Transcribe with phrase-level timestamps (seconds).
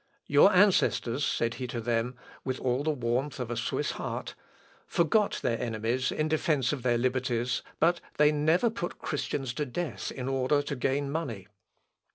[0.25, 4.33] "Your ancestors," said he to them, with all the warmth of a Swiss heart,
[4.87, 10.11] "forgot their enemies in defence of their liberties, but they never put Christians to death
[10.11, 11.47] in order to gain money.